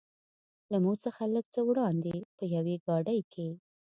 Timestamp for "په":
2.37-2.43